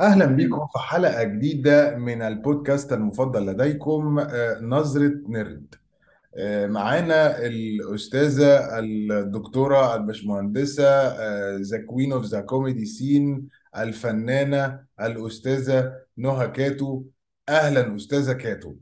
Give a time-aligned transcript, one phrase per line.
[0.00, 5.74] أهلا بكم في حلقة جديدة من البودكاست المفضل لديكم آه، نظرة نرد
[6.36, 11.08] آه، معانا الأستاذة الدكتورة البشمهندسة
[11.56, 17.02] the queen of the comedy scene الفنانة الأستاذة نهى كاتو.
[17.48, 18.74] أهلا أستاذة كاتو.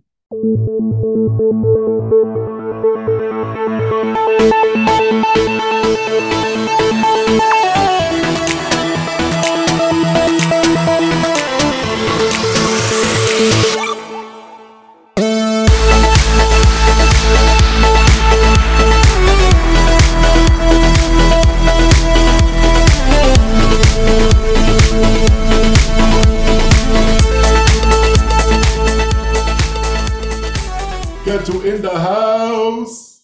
[31.42, 33.22] كاتو in the house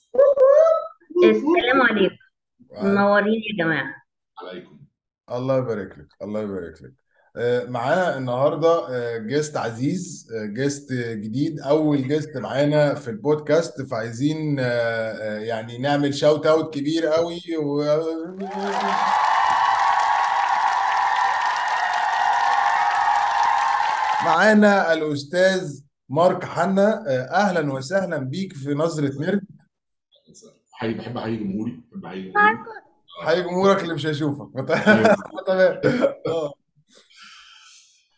[1.25, 2.17] السلام عليكم.
[2.83, 3.95] منورين يا جماعة.
[4.43, 4.79] عليكم.
[5.33, 6.93] الله يبارك لك الله يبارك لك.
[7.37, 14.57] آه، معانا النهارده آه، guest عزيز آه، guest جديد أول guest معانا في البودكاست فعايزين
[14.61, 17.83] آه، آه، يعني نعمل shout out كبير قوي و...
[24.25, 29.43] معانا الأستاذ مارك حنا آه، أهلا وسهلا بيك في نظرة نرد
[30.73, 32.59] حي بحب احيي جمهوري بحب احيي جمهوري.
[33.25, 34.49] حي جمهورك اللي مش هيشوفك.
[35.47, 35.81] تمام.
[36.27, 36.53] آه.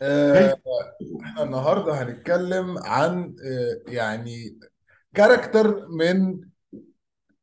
[0.03, 0.57] آه،
[1.25, 4.59] إحنا النهارده هنتكلم عن آه، يعني
[5.15, 6.41] character من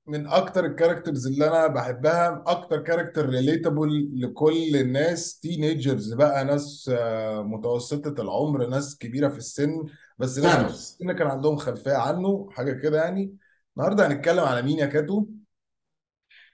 [0.07, 6.91] من أكتر ال characters اللي أنا بحبها أكتر character relatable لكل الناس teenagers بقى ناس
[6.93, 9.85] آه، متوسطة العمر ناس كبيرة في السن.
[10.17, 13.37] بس ثانوس كنا كان عندهم خلفية عنه حاجة كده يعني
[13.77, 15.25] النهارده هنتكلم على مين يا كاتو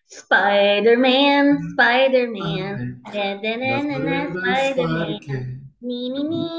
[0.08, 6.50] سبايدر مان سبايدر مان دا دا نا نا نا سبايدر مان مي مي مي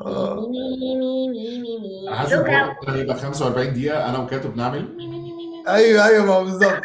[0.00, 0.48] آه.
[0.50, 5.06] مي مي مي مي مي حاسس looking out هيبقى 45 دقيقه أنا وكاتو بنعمل مي-
[5.08, 5.68] مي- مي- مي- مي.
[5.68, 6.82] أيوه أيوه ما هو بالظبط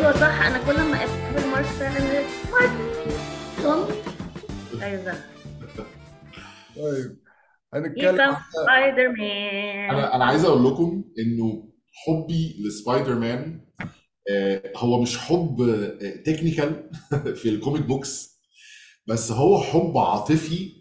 [0.00, 2.70] أيوه صح أنا كل ما اقابل مارك فعلا مارك
[3.62, 3.88] توم
[4.82, 5.18] أيوه صح.
[6.76, 7.16] طيب
[7.74, 13.60] هنتكلم سبايدر مان أنا أنا عايز أقول لكم إنه حبي لسبايدر مان
[14.30, 15.56] آه، هو مش حب
[16.26, 16.90] technical
[17.40, 18.40] في ال comic books
[19.06, 20.72] بس هو حب عاطفي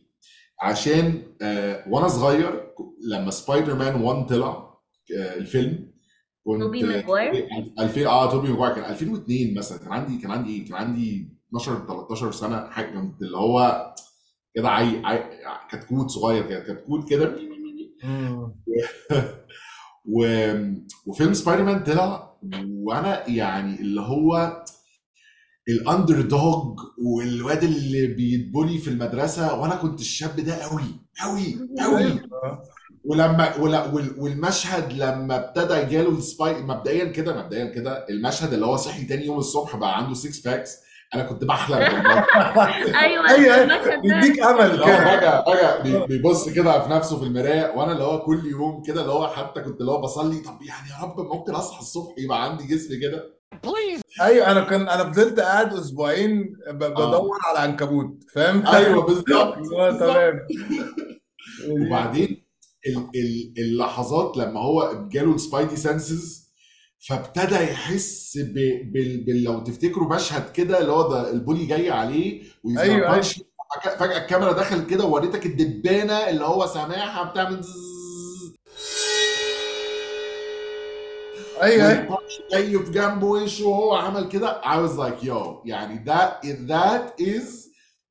[0.61, 2.71] عشان آه، وأنا صغير
[3.07, 4.77] لما سبايدر مان 1 طلع
[5.17, 5.37] آه،
[6.55, 7.47] الفيلم توبي كنت ماجواير
[7.79, 8.75] 2000 آه توبي ماجواير.
[8.75, 9.77] كان 2002 مثلا.
[9.77, 13.93] كان عندي كان عندي إيه؟ كان عندي 12 13 سنة حاجة كنت اللي هو
[14.55, 15.01] كده عي...
[15.05, 15.23] عي...
[15.71, 16.59] كتكوت صغير كده.
[16.59, 17.35] كتكوت كده.
[20.05, 20.25] و...
[21.07, 24.63] وفيلم سبايدر مان طلع وأنا يعني اللي هو
[25.69, 30.83] ال underdog والواد اللي بيت bully في المدرسة وأنا كنت الشاب ده قوي
[31.23, 32.63] قوي قوي أيوه.
[33.05, 38.75] ولما ولا وال- والمشهد لما ابتدى جاله السباي مبدئيا كده مبدئيا كده المشهد اللي هو
[38.75, 40.77] صحي تاني يوم الصبح بقى عنده 6 packs
[41.15, 41.77] أنا كنت بحلم
[43.03, 43.65] أيوه أيوه
[44.01, 45.17] بيديك أمل كده.
[45.17, 49.11] فجأة بي- بيبص كده في نفسه في المراية وأنا اللي هو كل يوم كده اللي
[49.13, 52.63] هو حتى كنت اللي هو بصلي طب يعني يا رب ممكن أصحى الصبح يبقى عندي
[52.67, 53.39] جسم كده؟
[54.21, 56.71] أيوه أنا كان أنا فضلت قاعد أسبوعين آه.
[56.71, 59.55] بدور على عنكبوت فاهم؟ أيوه بالظبط.
[59.99, 60.39] تمام.
[61.69, 62.48] وبعدين؟
[63.57, 66.49] اللحظات لما هو جاله السبايدي سنسز
[67.07, 68.53] فابتدى يحس ب...
[68.93, 69.23] بال...
[69.25, 69.43] بال...
[69.43, 72.43] لو تفتكروا مشهد كده اللي هو ده البولي جاي عليه
[72.77, 73.21] أيوه أيوه.
[73.99, 77.61] فجأة الكاميرا دخلت كده ووريتك الدبانة اللي هو سامعها بتعمل
[81.61, 82.17] أيوه أيوه.
[82.51, 84.61] جاي في جنبه وشه وهو عمل كده.
[84.61, 87.69] I was like yo يعني that that is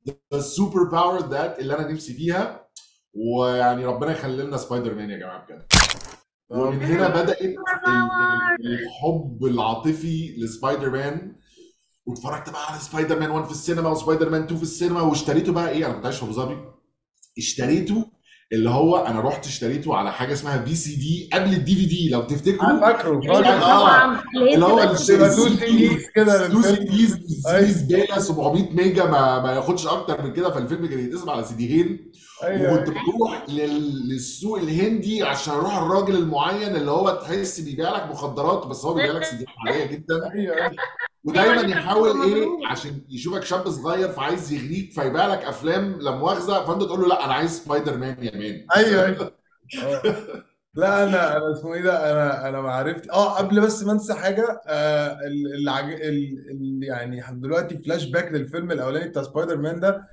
[0.08, 2.67] the super power that اللي أنا نفسي فيها.
[3.14, 5.62] ويعني ربنا يخلي لنا سبايدر مان يا جماعة بجد.
[6.50, 7.56] ومن هنا ال-
[8.66, 11.36] الحب العاطفي لسبايدر مان
[12.06, 15.70] واتفرجت بقى على سبايدر مان 1 في السينما وسبايدر مان 2 في السينما واشتريته بقى
[15.70, 16.56] إيه؟ أنا كنت عايش في أبو ظبي.
[17.38, 18.10] اشتريته
[18.52, 22.80] اللي هو أنا رحت اشتريته على حاجة اسمها VCD قبل ال DVD لو أنا تفتكروا
[22.80, 23.20] فاكره.
[23.20, 24.22] فاكر آه
[24.54, 25.28] اللي هو سي كده.
[25.28, 25.76] سي للفيلم
[26.90, 27.16] ديز
[27.46, 30.50] سي دي زباله 700 mega ما ما ياخدش أكتر من كده.
[30.50, 32.12] فالفيلم كان يتقسم على سيديين
[32.42, 37.96] أيوه وكنت أيوه بروح لل- للسوق الهندي عشان أروح الراجل المعين اللي هو تحس بيبيع
[37.96, 40.70] لك مخدرات بس هو بيبيع لك سيديات عادية جدا أيوه أيوه
[41.24, 42.46] ودايما كان يحاول إيه.
[42.70, 47.24] عشان يشوفك شاب صغير فعايز يغريك فيبيع لك أفلام لا مؤاخذة فأنت تقول له لأ
[47.24, 49.32] أنا عايز سبايدر مان يا man أيوه أيوه
[49.82, 50.02] آه.
[50.74, 54.14] لا أنا أنا اسمه إيه ده أنا أنا ما عرفت آه قبل بس ما أنسى
[54.14, 55.68] حاجة آه ال-.
[55.68, 56.08] ال...
[56.50, 56.80] ال...
[56.82, 60.08] يعني دلوقتي فلاش باك للفيلم الأولاني بتاع سبايدر مان ده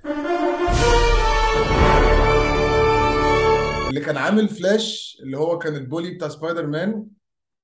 [3.96, 7.08] اللي كان عامل فلاش اللي هو كان ال bully بتاع سبايدر مان.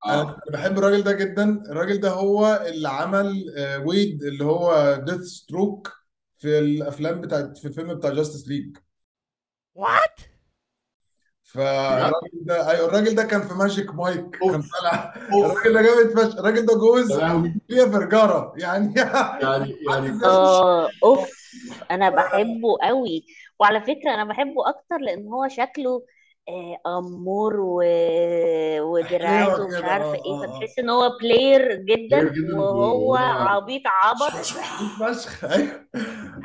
[0.05, 0.21] أنا آه.
[0.23, 1.63] أنا بحب الراجل ده جدا.
[1.71, 5.93] الراجل ده هو اللي عمل آه، ويد اللي هو ديث ستروك
[6.37, 8.77] في الأفلام بتاعت في الفيلم بتاع جاستس ليج
[9.77, 10.21] What?
[10.21, 10.31] بجد
[11.43, 15.13] فالراجل ده أيوه الراجل ده كان في ماجيك مايك كان طالع.
[15.33, 15.51] أوف.
[15.67, 16.37] الراجل ده جامد فشخ.
[16.39, 17.13] الراجل ده جوز
[17.67, 18.53] فيها فرجارة.
[18.57, 18.93] يعني
[19.43, 20.25] يعني يعني.
[20.25, 21.29] آه أوف.
[21.91, 23.25] أنا بحبه قوي.
[23.59, 26.03] وعلى فكرة أنا بحبه أكتر لأن هو شكله
[26.49, 27.83] آه، أمور و...
[28.81, 34.31] ودراعات ومش كده عارفة آه إيه آه فتحس إن هو بلاير جدا وهو عبيط عبط.
[34.31, 35.43] فشخ.
[35.53, 35.87] أيوه.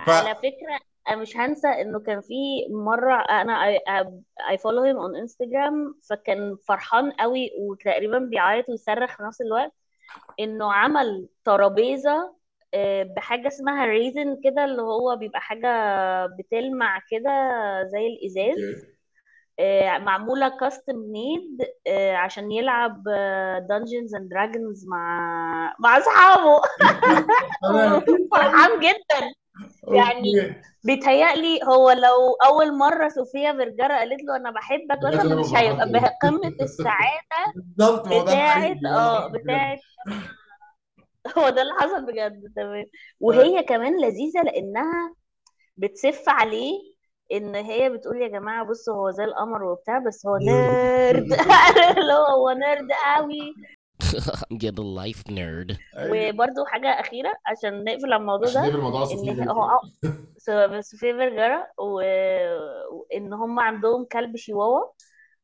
[0.08, 0.78] على فكرة
[1.08, 2.34] أنا مش هنسى إنه كان في
[2.70, 3.78] مرة أنا
[4.52, 9.72] I follow him on Instagram فكان فرحان قوي وتقريبا بيعيط ويصرخ في نفس الوقت
[10.40, 12.37] إنه عمل ترابيزة
[12.75, 15.69] آه، بحاجة اسمها resin كده اللي هو بيبقى حاجة
[16.26, 17.31] بتلمع كده
[17.93, 18.87] زي الإزاز.
[19.61, 21.58] آه، معمولة custom made
[22.14, 23.03] عشان يلعب
[23.69, 26.61] دنجنز اند دراجونز مع مع أصحابه.
[27.62, 28.00] تمام.
[28.32, 29.32] فرحان جدا.
[29.94, 35.91] يعني بيتهيألي هو لو أول مرة صوفيا فيرجارا قالت له أنا بحبك مثلا مش هيبقى
[35.93, 39.79] بقمة السعادة بالظبط بتاعت آه بتاعت
[41.38, 42.53] هو ده اللي حصل بجد.
[42.56, 42.85] تمام.
[43.20, 45.14] وهي كمان لذيذة لأنها
[45.76, 46.95] بتسف عليه
[47.32, 51.32] إن هي بتقول يا جماعة بصوا هو زي القمر وبتاع بس هو nerd
[51.99, 53.55] اللي هو هو nerd قوي.
[54.50, 55.76] I'm getting life nerd.
[55.96, 56.28] أيوه.
[56.34, 59.81] وبرده حاجة أخيرة عشان نقفل على الموضوع ده نقفل موضوع إن صوفيا هو
[60.38, 64.84] سو- صوفيا فيرجارا و- وإن هم عندهم كلب شيواوا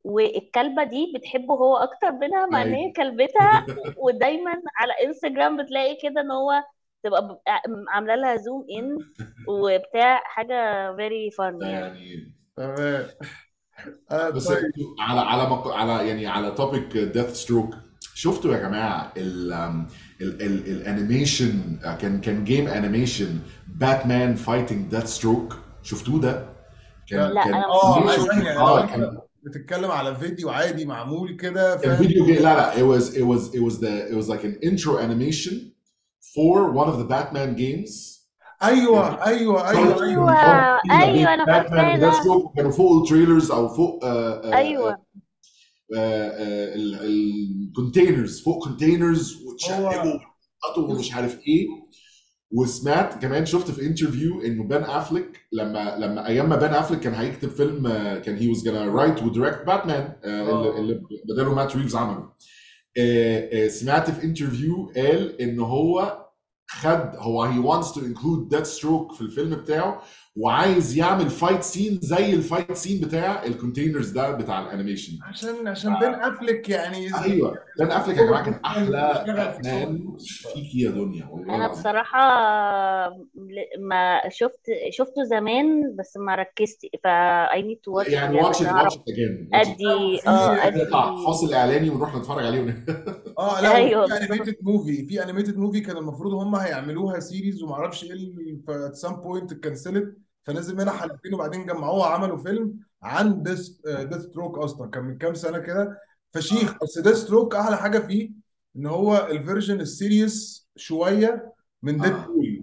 [0.04, 2.92] والكلبة دي بتحبه هو أكتر منها مع إن هي أيوه.
[2.92, 3.66] كلبتها.
[3.96, 6.52] ودايما على إنستجرام بتلاقي كده إن هو
[7.02, 7.42] تبقى
[7.88, 8.98] عاملة لها zoom in
[9.48, 12.10] وبتاع حاجة very fun ده يعني.
[12.10, 13.06] يعني تمام.
[14.10, 14.72] آه بس طيب.
[15.00, 15.68] على على مق...
[15.68, 17.74] على يعني على topic ديث ستروك
[18.14, 23.38] شفتوا يا جماعة ال ال ال ال animation كان كان game animation
[23.68, 26.46] باتمان fighting ديث ستروك شفتوه ده؟
[27.08, 31.76] كان لا كان أنا آه يعني آه أنت كان بتتكلم على فيديو عادي معمول كده
[31.76, 34.44] فاهم؟ فيديو game لا لا it was it was it was the it was like
[34.44, 35.71] an intro animation
[36.34, 38.12] for one of the Batman games.
[38.62, 40.02] أيوه أيوه أيوه أيوة.
[40.02, 44.98] أيوه أيوة أنا باتمان فاكراه وديث ستروك كانوا فوق ال trailers أو فوق أيوة.
[47.04, 50.18] ال containers فوق containers وتشقلبوا
[50.64, 51.66] وحطوا ومش عارف إيه.
[52.54, 57.14] وسمعت كمان شفت في interview إنه بان افليك لما لما أيام ما بان افليك كان
[57.14, 57.88] هيكتب فيلم
[58.24, 62.32] كان he was gonna write و direct باتمان اللي بداله مات ريفز عمله.
[63.68, 66.21] سمعت في interview قال إن هو
[66.80, 70.02] خد هو he wants to include Deathstroke في الفيلم بتاعه
[70.36, 75.12] وعايز يعمل fight scene زي ال fight scene بتاع ال containers ده بتاع ال animation
[75.22, 80.74] عشان عشان بين افلك يعني أيوه بان افليك يا جماعة كان أحلى باتمان شغل فيك
[80.74, 81.26] يا دنيا.
[81.30, 82.20] والله أنا بصراحة
[83.78, 84.60] ما شفت
[84.90, 87.06] شفته زمان بس ما ركزت ف
[87.56, 90.66] I need to watch it يعني watch it watch it again watch it أدي آه
[90.66, 90.86] أدي
[91.26, 92.84] فاصل إعلاني ونروح نتفرج عليه.
[93.38, 94.20] آه لا أيوه بالظبط.
[94.20, 98.34] animated movie في animated movie كان المفروض هم هيعملوها series وما أعرفش إيه
[98.68, 104.58] at some point اتكنسلت فنزل منها حلقتين وبعدين جمعوها عملوا فيلم عن ديث ديث ستروك
[104.58, 104.90] أصلا.
[104.90, 105.98] كان من كام سنة كده
[106.32, 106.74] فشيخ.
[106.82, 108.30] بس ديث ستروك أحلى حاجة فيه
[108.76, 112.62] إن هو ال version ال serious شوية من ديد آه بول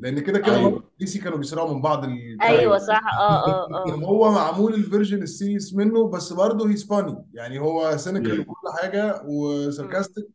[0.00, 0.70] لأن كده كده أيوه.
[0.70, 3.00] برضه دي سي كانوا بيسرقوا من بعض ال character أيوه صح.
[3.18, 3.90] آه آه آه.
[3.94, 8.40] هو معمول ال version ال serious منه بس برضه he's funny يعني هو cynical.
[8.40, 9.28] وكل حاجة مم.
[9.28, 10.26] و sarcastic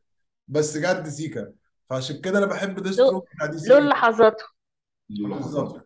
[0.47, 1.51] بس جد سيكا
[1.89, 4.43] فعشان كده أنا بحب ستروك بتاع دي له سي لحظاته
[5.09, 5.85] له لحظات بالظبط.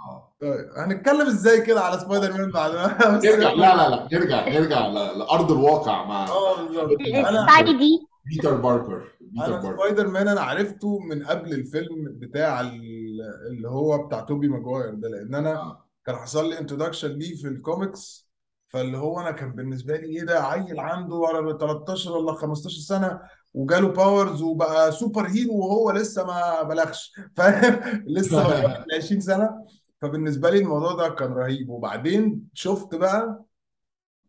[0.00, 0.34] آه.
[0.40, 2.86] طيب هنتكلم إزاي كده على سبايدر مان بعد ما
[3.18, 6.90] بس نرجع لا لا لا نرجع نرجع لأرض الواقع مع آه بالظبط.
[7.14, 9.76] أنا سبايدي بيتر باركر بيتر أنا باركر.
[9.76, 12.99] سبايدر مان أنا عرفته من قبل الفيلم بتاع ال-
[13.50, 15.86] اللي هو بتاع توبي ماجواير ده لأن أنا آه.
[16.06, 18.30] كان حصل لي introduction ليه في الكوميكس
[18.68, 23.20] فاللي هو أنا كان بالنسبة لي إيه ده عيل عنده ولا 13 ولا 15 سنة
[23.54, 29.64] وجاله powers وبقى superhero وهو لسه ما بلغش فاهم؟ لسه ما كملش 20 سنة.
[30.00, 31.68] فبالنسبة لي الموضوع ده كان رهيب.
[31.68, 33.44] وبعدين شفت بقى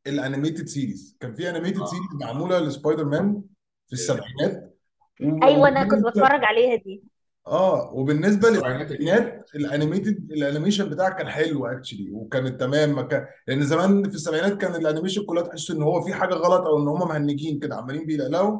[0.07, 1.85] ال animated series كان في animated آه.
[1.85, 3.41] series معمولة لسبايدر مان
[3.87, 4.77] في السبعينات.
[5.23, 7.03] و- أيوه أنا كنت بتفرج عليها دي.
[7.47, 8.49] آه وبالنسبة
[8.91, 14.09] السبعينات ال animated ال animation بتاعك كان حلو actually وكانت تمام ما كان لأن زمان
[14.09, 16.99] في السبعينات كان ال animation كلها تحس إن هو في حاجة غلط أو إن هم
[17.09, 18.59] مهنجين كده عمالين بيلقلقوا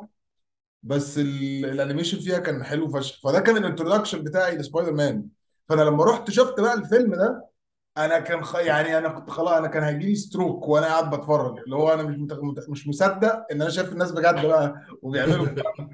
[0.84, 3.20] بس ال- ال animation فيها كان حلو فشخ.
[3.24, 5.26] فده كان ال introduction بتاعي لسبايدر مان
[5.70, 7.46] فأنا لما رحت شفت بقى الفيلم ده
[7.98, 8.56] أنا كان خ...
[8.56, 12.04] يعني أنا كنت خلاص أنا كان هيجي لي stroke وأنا قاعد بتفرج اللي هو أنا
[12.04, 12.34] مش مت...
[12.34, 15.90] مت- مش مصدق إن أنا شايف الناس بجد بقى وبيعملوا الكلام.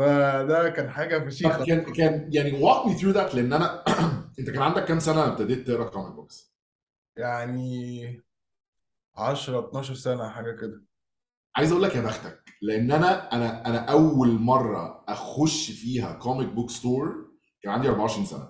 [0.00, 1.64] فده كان حاجة فشيخة.
[1.64, 3.84] كان كان يعني walk me through that لأن أنا
[4.38, 6.54] أنت كان عندك كام سنة ابتديت تقرأ comic books؟
[7.16, 8.22] يعني
[9.16, 10.82] 10 12 سنة حاجة كده.
[11.56, 16.70] عايز أقول لك يا بختك لأن أنا أنا أنا أول مرة أخش فيها comic book
[16.70, 17.30] store
[17.62, 18.48] كان عندي 24 سنة.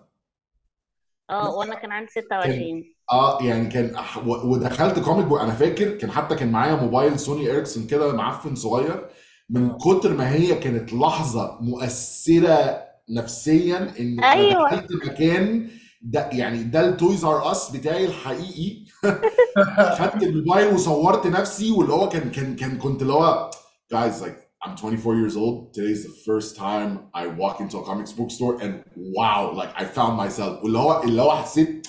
[1.30, 6.11] آه وأنا كان عندي 26 آه يعني كان أح- ودخلت comic book أنا فاكر كان
[6.11, 9.09] حتى كان معايا موبايل سوني اريكسون كده معفن صغير
[9.50, 14.71] من كتر ما هي كانت لحظة مؤثرة نفسيا إن أنا أيوه.
[14.71, 15.69] دخلت مكان
[16.02, 18.85] ده يعني ده ال Toys R Us بتاعي الحقيقي.
[19.99, 23.50] خدت الموبايل وصورت نفسي واللي هو كان كان كان كنت اللي هو
[23.95, 25.73] guys like I'm 24 years old.
[25.75, 28.85] Today is the first time I walk into a comics book store and
[29.16, 30.62] wow like I found myself.
[30.64, 31.87] واللي هو اللي هو حسيت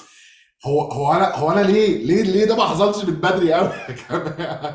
[0.66, 3.70] هو هو أنا هو أنا ليه؟ ليه ليه ده ما حصلش من بدري قوي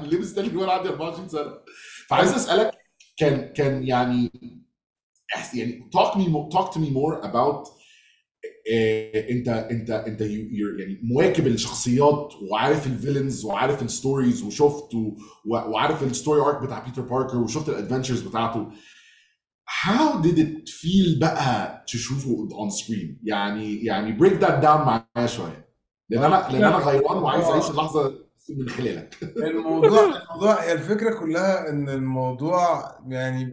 [0.09, 1.53] ليه مستني وأنا عندي 24 سنة؟
[2.09, 2.71] فعايز أسألك
[3.17, 4.33] كان كان يعني
[5.55, 7.77] يعني talk me more, talk to me more about
[8.67, 14.91] إيه أنت أنت أنت يعني مواكب الشخصيات وعارف ال villains وعارف ال stories وشفت
[15.47, 18.71] وعارف ال story arc بتاع بيتر باركر وشفت ال adventures بتاعته.
[19.85, 25.69] How did it feel بقى تشوفه on screen يعني يعني break that down معايا شوية.
[26.11, 28.16] لأن أنا لأن أنا غيران وعايز أعيش اللحظة
[28.51, 29.15] من خلالك.
[29.37, 33.45] الموضوع الموضوع هي الفكرة كلها إن الموضوع يعني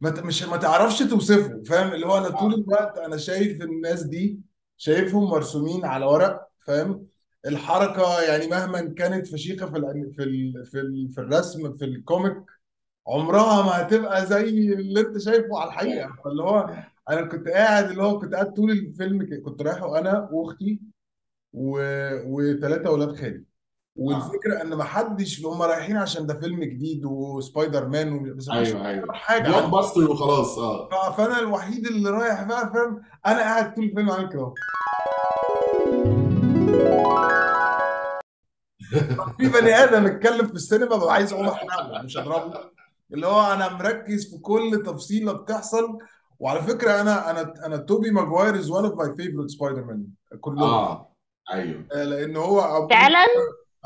[0.00, 4.40] ما مش ما تعرفش توصفه فاهم؟ اللي هو أنا طول الوقت أنا شايف الناس دي
[4.76, 7.06] شايفهم مرسومين على ورق فاهم؟
[7.46, 12.36] الحركة يعني مهما كانت فشيخة في ال في ال في, ال في الرسم في الكوميك
[13.08, 16.16] عمرها ما هتبقى زي اللي أنت شايفه على الحقيقة.
[16.24, 16.70] فاللي هو
[17.10, 20.80] أنا كنت قاعد اللي هو كنت قاعد طول الفيلم كنت رايحه أنا وأختي.
[21.52, 23.44] وثلاثة أولاد خالي.
[23.98, 28.34] والفكرة إن ما حدش هم رايحين عشان ده فيلم جديد وسبايدر مان.
[28.36, 29.12] بس أيوه أيوه.
[29.12, 29.42] حاجة.
[29.50, 29.70] block.
[29.72, 31.12] buster وخلاص آه.
[31.12, 34.52] فأنا الوحيد اللي رايح بقى فاهم؟ أنا قاعد طول الفيلم عامل كده
[39.38, 42.60] في بني آدم اتكلم في السينما ببقى عايز اقوم احرقه مش اضربه
[43.12, 45.98] اللي هو أنا مركز في كل تفصيلة بتحصل.
[46.38, 50.06] وعلى فكرة أنا أنا أنا توبي ماجواير is one of my favorite سبايدر مان
[50.40, 50.62] كلهم.
[50.62, 51.12] آه.
[51.52, 51.84] أيوه.
[51.92, 53.26] آه، لأن هو فعلا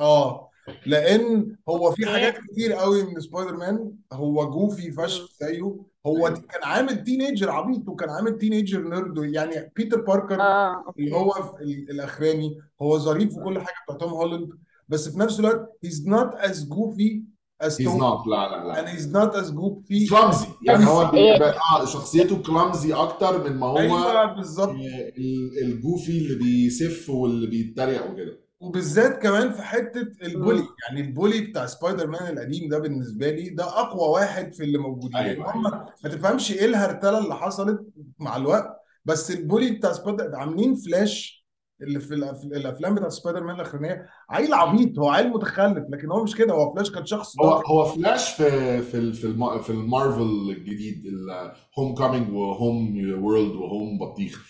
[0.02, 0.48] آه
[0.86, 5.76] لأن هو في حاجات كتير قوي من سبايدر مان هو goofy فشخ زيه.
[6.06, 6.30] هو أيوة.
[6.30, 10.84] كان عامل teenager عبيط وكان عامل teenager nerd يعني بيتر باركر آه.
[10.98, 12.58] اللي okay هو في ال- الأخراني.
[12.82, 14.48] هو ظريف وكل حاجة بتاع توم هولاند.
[14.88, 17.22] بس في نفس الوقت he's not as goofy
[17.64, 18.84] as he's توم not لا لا لا.
[18.84, 23.56] and he's not as goofy clumsy يعني هو إيه؟ بيبقى آه شخصيته clumsy أكتر من
[23.56, 24.68] ما هو أيوه بالظبط.
[24.68, 28.41] آه، ال- ال goofy اللي بيسف واللي بيتريق وكده.
[28.62, 30.62] وبالذات كمان في حتة ال bully.
[30.88, 34.78] يعني ال bully بتاع سبايدر مان القديم ده بالنسبة لي ده أقوى واحد في اللي
[34.78, 35.16] موجودين.
[35.16, 35.86] أيوه هم أيوه.
[36.04, 37.80] ما تفهمش إيه الهرتلة اللي حصلت
[38.18, 41.42] مع الوقت بس ال bully بتاع سبايدر عاملين فلاش
[41.82, 42.14] اللي في
[42.44, 44.06] الأفلام بتاع سبايدر مان الأخرانية.
[44.30, 47.84] عيل عبيط هو عيل متخلف لكن هو مش كده هو فلاش كان شخص هو هو
[47.84, 53.98] فلاش في في في الم- في المارفل الجديد ال Homecoming و home world و home
[53.98, 54.46] بطيخ.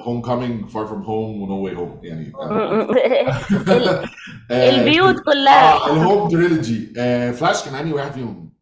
[0.00, 2.32] Homecoming Far From Home و No Way Home يعني
[3.68, 4.04] ال-
[4.50, 6.86] آه، البيوت كلها آه ال home trilogy
[7.32, 8.52] فلاش كان أنهي واحد فيهم؟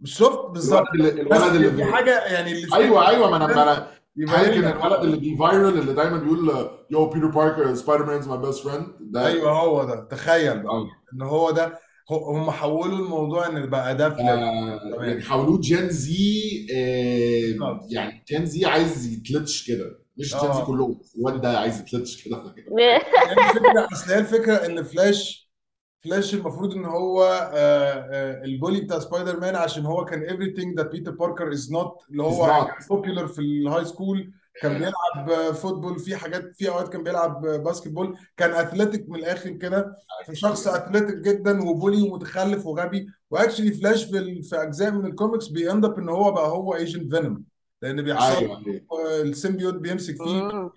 [0.00, 1.84] مش شفت بالظبط الولد اللي في.
[1.84, 5.78] حاجة يعني اللي أيوه أيوه ما أنا ما أنا يبقى كان الولد اللي بي viral
[5.78, 9.84] اللي دايما بيقول yo بيتر باركر سبايدر مان is my best friend ده أيوه هو
[9.84, 10.86] ده تخيل بقى آه.
[11.14, 11.78] إن هو ده
[12.12, 14.78] هو- هم حولوا الموضوع إن بقى ده آه، تمام.
[15.04, 16.66] يعني حولوه Gen Z.
[17.90, 20.64] يعني Gen Z عايز يتلتش كده مش آه.
[20.64, 21.00] كلهم.
[21.18, 25.46] الواد ده عايز يتلتش كده هي الفكرة أصل هي الفكرة إن فلاش
[26.04, 30.80] فلاش المفروض إن هو آه، آه، ال bully بتاع سبايدر مان عشان هو كان everything
[30.82, 34.32] that Peter Parker is not اللي هو popular في ال high school
[34.62, 39.96] كان بيلعب football في حاجات في أوقات كان بيلعب basketball كان athletic من الآخر كده.
[40.32, 43.06] شخص athletic جدا و bully ومتخلف وغبي.
[43.30, 47.14] و actually فلاش في أجزاء من ال comics bend up إن هو بقى هو Agent
[47.14, 47.44] Venom
[47.82, 48.86] لأن بيحصل أيوه أيوه.
[48.92, 50.70] آه، ال symbiote بيمسك فيه.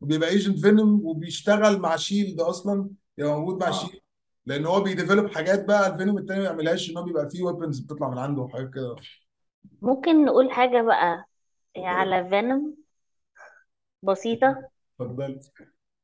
[0.00, 3.72] وبيبقى Agent Venom وبيشتغل مع شيلد أصلا يبقى موجود مع آه.
[3.72, 4.00] شيلد
[4.46, 7.78] لأن هو بي develop حاجات بقى الفينوم التاني ما يعملهاش إن هو بيبقى فيه weapons
[7.80, 8.96] بتطلع من عنده وحاجات كده.
[9.82, 11.24] ممكن نقول حاجة بقى
[11.76, 12.76] على فينوم
[14.02, 14.68] بسيطة.
[15.00, 15.40] اتفضل.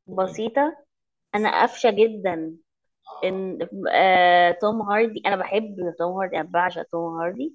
[0.07, 0.76] بسيطة.
[1.35, 2.52] أنا قافشة جدا
[3.25, 3.59] إن
[3.92, 7.54] آه توم هاردي أنا بحب توم هاردي أنا بعشق توم هاردي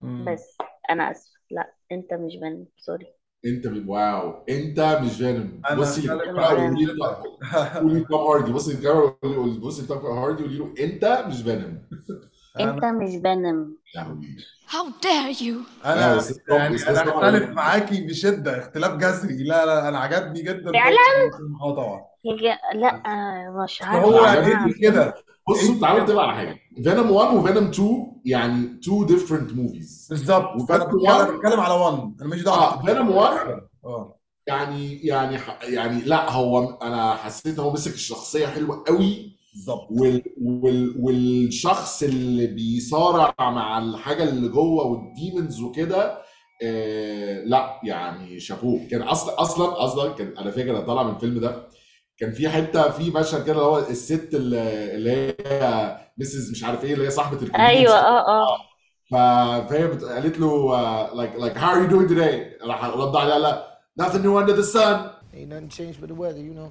[0.00, 0.24] مم.
[0.28, 0.56] بس
[0.90, 1.34] أنا آسفة.
[1.54, 3.06] لا أنت مش فينوم sorry.
[3.46, 3.88] انت ب...
[3.88, 5.62] wow انت مش فينوم.
[5.70, 7.06] أنا بصي قولي له
[7.74, 11.78] قولي توم هاردي بصي قولي- بصي توم هاردي قولي له انت مش فينوم.
[12.60, 13.16] أنت أنا مش
[14.66, 15.56] How dare you?
[15.84, 19.44] لا أنا يعني أنا أختلف معاكي بشدة اختلاف جذري.
[19.44, 20.96] لا لا أنا عجبني جدا فعلا؟
[21.60, 22.00] آه طبعا
[22.74, 23.02] لا
[23.64, 25.14] مش اصل عارفة هو عجبني كده.
[25.48, 26.56] بصوا تعالوا نتفق على حاجة.
[26.84, 31.74] فينوم 1 وفينوم 2 يعني two different movies بالظبط فأنا بتكلم أنا 1 بتكلم على
[31.74, 34.20] 1 أنا مش دعوه آه فينوم 1 آه.
[34.46, 39.34] يعني يعني ح- يعني لا هو أنا حسيت ان هو مسك الشخصية حلوة قوي.
[39.54, 46.18] بالظبط وال وال والشخص اللي بيصارع مع الحاجة اللي جوه وال demons وكده
[46.62, 51.40] آه لا يعني شابوه كان أصلا أصلا أصلا كان أنا فاكر أنا طالع من الفيلم
[51.40, 51.68] ده
[52.18, 56.94] كان في حتة في مشهد كده اللي هو الست اللي هي مسز مش عارف إيه
[56.94, 58.56] اللي هي صاحبة الكونفينينس أيوة آه آه.
[59.14, 62.64] فهي قالت له like like how are you doing today?
[62.66, 65.10] راح رد عليها لا nothing new under the sun.
[65.34, 66.70] Ain't nothing changed but the weather, you know.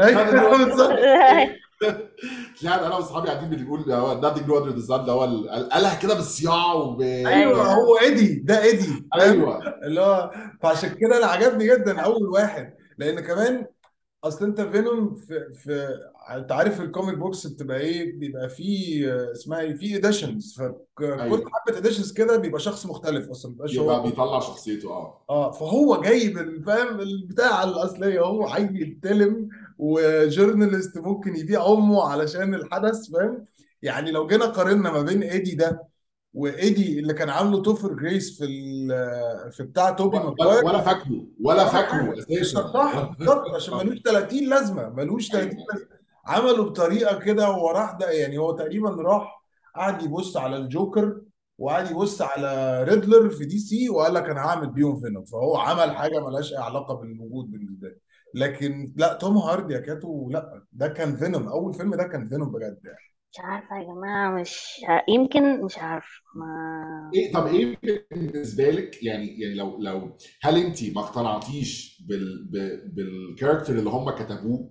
[0.00, 0.98] أيوه بالظبط
[2.62, 5.94] طلعت أنا وأصحابي قاعدين بنقول هو nothing new under the sun اللي هو ال- قالها
[5.94, 7.72] كده بالصياع وب أيوه أيوة.
[7.74, 9.60] هو إيدي ده إيدي أيوه.
[9.84, 10.30] اللي هو
[10.62, 13.66] فعشان كده أنا عجبني جدا أول واحد لأن كمان
[14.24, 15.98] أصل أنت فينوم في في
[16.30, 21.44] أنت عارف ال comic books بتبقى إيه؟ بيبقى فيه اسمها إيه؟ في editions فكل أيوه.
[21.52, 25.24] حبة editions كده بيبقى شخص مختلف أصلا ما بيبقاش يبقى هو بيطلع شخصيته آه.
[25.30, 29.48] آه فهو جايب فاهم؟ البتاع الأصلية هو عيل تلم
[29.78, 33.44] و journalist ممكن يبيع أمه علشان الحدث فاهم؟
[33.82, 35.91] يعني لو جينا قارنا ما بين إيدي ده
[36.34, 38.46] وإيدي اللي كان عامله توفر جريس في
[39.52, 40.64] في بتاع توبي ماجواير.
[40.64, 42.72] ولا فاكره ولا فاكره؟ أساسا.
[42.72, 45.88] صح بالظبط عشان ملوش 30 لازمة ملوش 30 لازمة.
[46.26, 49.42] عملوا بطريقة كده هو راح ده يعني هو تقريبا راح
[49.76, 51.20] قعد يبص على الجوكر
[51.58, 55.24] وقعد يبص على ريدلر في دي سي وقال لك أنا هعمل بيهم Venom.
[55.24, 57.96] فهو عمل حاجة ملهاش أي علاقة بالوجود بالنسبة لي.
[58.34, 61.48] لكن لا توم هاردي يا كاتو لا ده كان Venom.
[61.48, 63.11] أول فيلم ده كان Venom بجد يعني.
[63.32, 67.78] مش عارفة يا جماعة مش يمكن مش عارفة ما إيه طب إيه
[68.10, 72.48] بالنسبة لك؟ يعني يعني لو لو هل أنت ما اقتنعتيش بال
[72.94, 74.70] بال character اللي هم كتبوه؟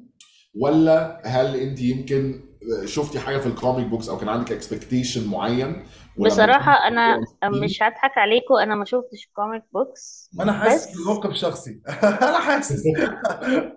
[0.56, 2.42] ولا هل أنت يمكن
[2.86, 5.84] شفتي حاجة في ال comic books أو كان عندك expectation معين؟
[6.18, 11.34] ولما بصراحة أنا مش هضحك عليكم أنا ما شفتش comic books أنا حاسس بس بموقف
[11.34, 11.82] شخصي.
[12.30, 12.84] أنا حاسس.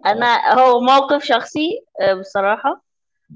[0.07, 1.69] أنا هو موقف شخصي
[2.01, 2.85] آه، بصراحة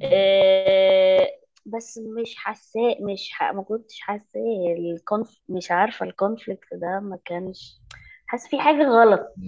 [0.03, 1.29] آه،
[1.77, 3.43] بس مش حاساه مش ح...
[3.53, 4.41] ما كنتش حاساه.
[4.79, 7.81] ال conf مش عارفة ال conflict ده ما كانش
[8.27, 9.39] حاسة في حاجة غلط.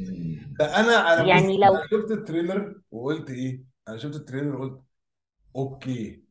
[0.59, 4.22] ده أنا أنا بص يعني لو أنا شفت ال trailer وقلت إيه؟ أنا شفت ال
[4.22, 4.81] trailer وقلت
[5.57, 6.25] okay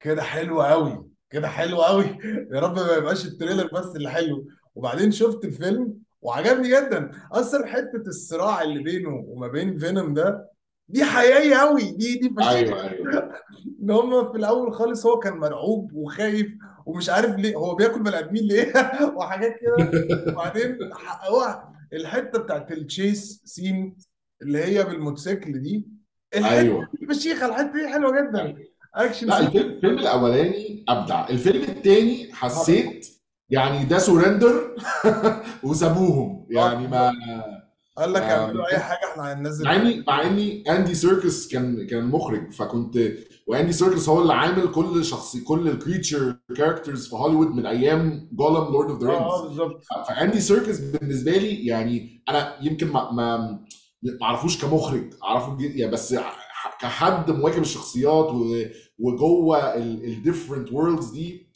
[0.00, 2.04] كده حلو قوي كده حلو قوي
[2.54, 4.46] يا رب ما يبقاش ال trailer بس اللي حلو.
[4.74, 7.12] وبعدين شفت الفيلم وعجبني جدا.
[7.32, 10.50] أصلا حتة الصراع اللي بينه وما بين فينوم ده
[10.88, 13.32] دي حقيقيه قوي دي دي أيوه أيوه.
[13.82, 16.52] إن هم في الأول خالص هو كان مرعوب وخايف
[16.86, 18.72] ومش عارف ليه هو بياكل بني آدمين ليه؟
[19.16, 19.90] وحاجات كده.
[20.32, 20.78] وبعدين
[21.24, 23.96] هو الحتة بتاعت ال chase scene
[24.42, 25.88] اللي هي بالموتوسيكل دي
[26.34, 26.88] الحتة أيوه.
[27.00, 28.54] دي فشيخة الحتة دي حلوة جدا.
[28.94, 31.28] اكشن لا scene الفيلم الفيلم الأولاني أبدع.
[31.28, 33.06] الفيلم الثاني حسيت
[33.50, 34.74] يعني ده surrender
[35.62, 36.46] وسابوهم.
[36.50, 37.12] يعني ما
[37.98, 41.86] قال لك ما اعملوا اي حاجة إحنا هننزل مع اني مع إني اندي سيركس كان
[41.86, 43.12] كان مخرج فكنت
[43.46, 48.28] واندي سيركس هو اللي عامل كل شخصي كل ال creature characters في هوليوود من أيام
[48.32, 49.84] جولم Lord of the آه آه Rings بالظبط.
[50.08, 53.36] فاندي سيركس بالنسبة لي يعني أنا يمكن ما ما
[54.02, 56.14] ما أعرفوش كمخرج أعرفه يعني بس
[56.80, 58.28] كحد مواكب الشخصيات
[58.98, 61.47] وجوه ال different worlds دي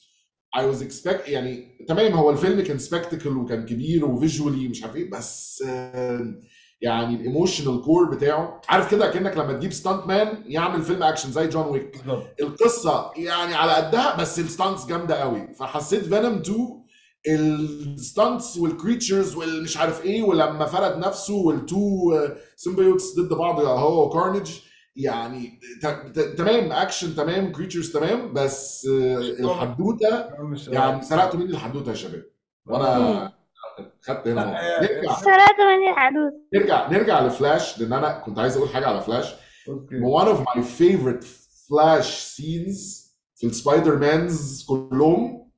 [0.56, 4.96] I was expect يعني تمام هو الفيلم كان spectacle وكان كبير و visually مش عارف
[4.96, 6.34] إيه بس آه،
[6.80, 11.32] يعني ال emotional core بتاعه عارف كده؟ كأنك لما تجيب stunt man يعمل فيلم اكشن
[11.32, 11.96] زي جون ويك
[12.40, 15.54] القصة يعني على قدها بس ال stunts جامدة قوي.
[15.54, 16.82] فحسيت فينوم 2
[17.28, 22.18] ال stunts وال creatures والمش عارف إيه ولما فرد نفسه وال two
[22.56, 24.50] symbiotes ضد بعض هو وكارنج
[24.96, 30.28] يعني ت- ت- تمام اكشن تمام creatures تمام بس آه، الحدوتة
[30.72, 32.24] يعني سرقتوا مني الحدوتة يا شباب.
[32.66, 33.32] وأنا
[34.02, 34.44] خدت هنا
[34.80, 35.14] نرجع.
[35.14, 39.34] سرقت مني الحدوتة نرجع نرجع لفلاش لأن أنا كنت عايز أقول حاجة على فلاش.
[39.68, 40.00] Okay.
[40.00, 41.26] One of my favorite
[41.68, 43.02] Flash scenes
[43.36, 45.50] في ال Spider-Mans كلهم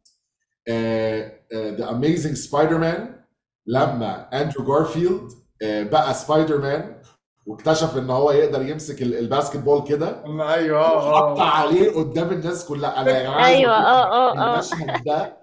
[1.55, 3.25] The Amazing Spider-Man
[3.67, 5.29] لما اندرو جارفيلد
[5.63, 7.01] آه، بقى سبايدر مان
[7.47, 12.31] واكتشف إن هو يقدر يمسك ال- ال basketball كده أيوه آه وحط آه عليه قدام
[12.33, 13.01] الناس كلها.
[13.01, 14.55] أنا يا جماعة أيوه آه آه آه.
[14.55, 15.37] المشهد ده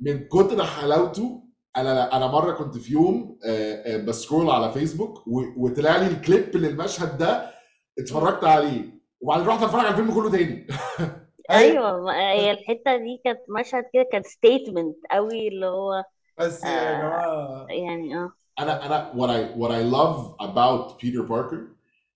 [0.00, 1.44] من كتر حلاوته
[1.76, 6.06] أنا أنا مرة كنت في يوم آه، آه، ب scroll على فيسبوك و- وطلع لي
[6.06, 7.50] الكليب للمشهد ده
[7.98, 8.98] اتفرجت عليه.
[9.20, 10.66] وبعدين رحت اتفرج على الفيلم كله تاني.
[11.50, 12.00] أيوه.
[12.04, 16.04] ما- هي الحتة دي كانت مشهد كده كان statement قوي اللي هو
[16.38, 17.66] بس يا آه جماعة.
[17.70, 18.32] يعني آه.
[18.58, 21.60] أنا أنا what I what I love about Peter Parker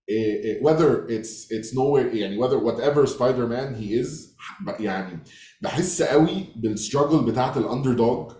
[0.08, 4.32] eh, eh, whether it's it's nowhere يعني whether whatever Spider-Man he is
[4.80, 5.18] يعني
[5.60, 8.32] بحس قوي بال struggle بتاعت ال underdog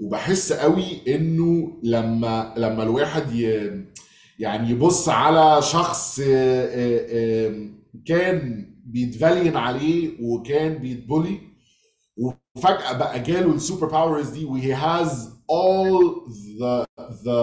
[0.00, 3.70] وبحس قوي إنه لما لما الواحد ي
[4.38, 7.68] يعني يبص على شخص آه، آه،
[8.06, 11.40] كان بي تفالين عليه وكان بيت bully
[12.16, 15.10] وفجأة بقى جاله ال super powers دي و he has
[15.50, 15.90] all
[16.60, 16.86] the
[17.24, 17.40] the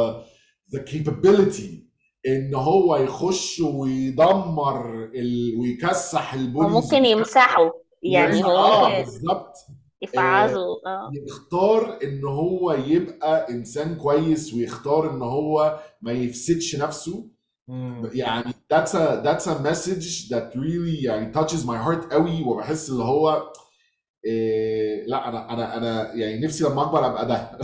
[0.74, 1.88] the capability
[2.28, 5.60] إن هو يخش ويدمر ال...
[5.60, 7.72] ويكسح ال bullies وممكن يمسحه.
[8.04, 9.54] يعني هو آه ممكن بالظبط.
[10.02, 10.66] يفعزه.
[10.86, 11.12] آه.
[11.28, 17.30] يختار إن هو يبقى إنسان كويس ويختار إن هو ما يفسدش نفسه.
[17.68, 18.10] مم.
[18.14, 23.04] يعني that's a that's a message that really يعني touches my heart قوي وبحس اللي
[23.04, 23.52] هو
[24.28, 27.58] إيه لا أنا أنا أنا يعني نفسي لما أكبر أبقى ده.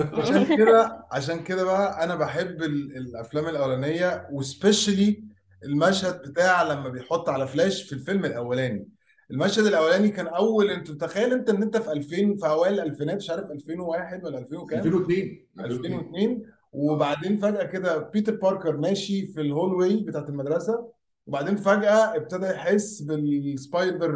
[0.22, 5.24] عشان كده عشان كده بقى أنا بحب ال- الأفلام الأولانية وسبيشالي
[5.64, 8.88] المشهد بتاع لما بيحط على فلاش في الفيلم الأولاني.
[9.30, 13.30] المشهد الأولاني كان أول أنت تخيل أنت إن أنت في 2000 في أوائل الألفينات مش
[13.30, 19.74] عارف 2001 ولا 2000 وكام؟ 2002 2002 وبعدين فجأة كده بيتر باركر ماشي في ال
[19.74, 20.88] hallway بتاعت المدرسة
[21.26, 24.10] وبعدين فجأة ابتدى يحس بال spider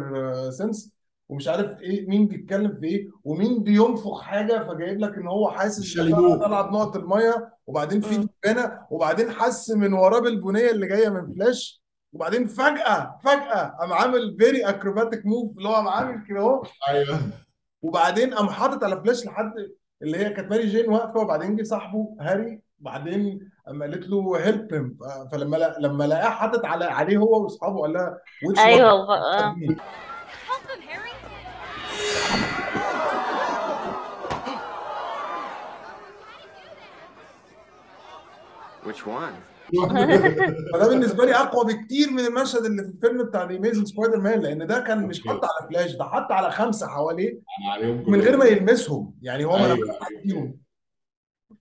[0.51, 0.93] sense
[1.29, 5.79] ومش عارف إيه مين بيتكلم في إيه ومين بينفخ حاجة فجايب لك إن هو حاسس
[5.79, 6.35] الشاليمو.
[6.35, 8.27] طالعة بنقط المية وبعدين في مم.
[8.43, 11.81] دبانة وبعدين حس من وراه بالبنية اللي جاية من فلاش
[12.13, 16.63] وبعدين فجأة فجأة قام عامل very acrobatic move اللي هو قام عامل كده أهو.
[16.89, 17.19] أيوه.
[17.81, 19.51] وبعدين قام حاطط على فلاش لحد
[20.01, 24.73] اللي هي كانت ماري جين واقفة وبعدين جه صاحبه هاري بعدين اما قالت له help
[24.73, 24.97] him
[25.31, 28.17] فلما لما لقاه حاطط على عليه هو وأصحابه قال لها
[28.57, 28.93] أيوه
[38.83, 39.33] Which one?
[40.73, 44.67] فده بالنسبة لي أقوى بكتير من المشهد اللي في الفيلم بتاع The Amazing Spider-Man لأن
[44.67, 45.27] ده كان مش.
[45.27, 47.39] حاط على فلاش ده حط على خمسة حواليه
[48.07, 48.45] من غير ما.
[48.45, 49.97] يلمسهم يعني هو ما أيوة، لمسش.
[50.23, 50.57] فيهم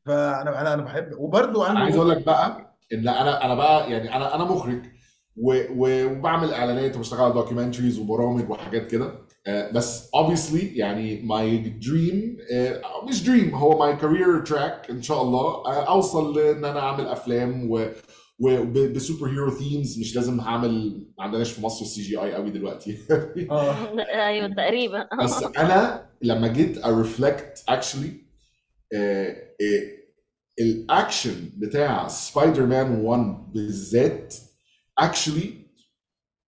[0.07, 4.17] فأنا أنا أنا بحب وبرده أنا عايز أقول لك بقى إن أنا أنا بقى يعني
[4.17, 4.83] أنا أنا مخرج
[5.37, 9.15] و- و- وبعمل إعلانات وبشتغل على documentaries وبرامج وحاجات كده
[9.49, 15.41] بس obviously يعني my dream آه، مش dream هو my career track إن شاء الله.
[15.41, 17.87] آه، أوصل لإن أنا أعمل أفلام و
[18.41, 22.99] وب superhero themes مش لازم هعمل ما عندناش في مصر CGI قوي دلوقتي.
[23.51, 23.75] آه.
[23.99, 25.09] أيوه تقريبا.
[25.25, 28.13] بس أنا لما جيت I reflect actually
[30.61, 34.35] الأكشن بتاع سبايدر مان 1 بالذات
[34.99, 35.55] actually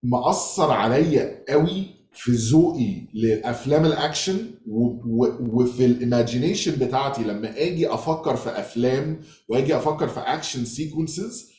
[0.03, 8.51] مأثر عليا قوي في ذوقي لأفلام الأكشن وفي ال imagination بتاعتي لما آجي أفكر في
[8.51, 11.51] أفلام وآجي أفكر في action sequences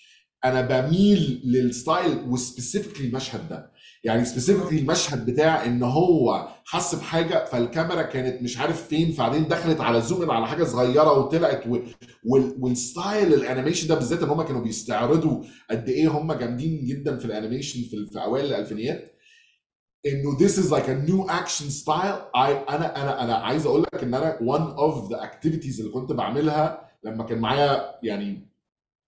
[0.46, 3.72] أنا بميل لل style و specifically المشهد ده.
[4.04, 9.82] يعني specifically المشهد بتاع إن هو حس بحاجة فالكاميرا كانت مش عارف فين فبعدين دخلت
[9.82, 11.78] على زوم على حاجة صغيرة وطلعت و...
[12.26, 12.56] وال...
[12.60, 17.18] وال style ال animation ده بالذات إن هم كانوا بيستعرضوا قد إيه هم جامدين جدا
[17.18, 19.11] في ال animation في, في أوائل الألفينيات.
[20.06, 22.20] انه this is like a new action style.
[22.36, 26.12] I أنا أنا أنا عايز أقول لك إن أنا one of the activities اللي كنت
[26.12, 28.48] بعملها لما كان معايا يعني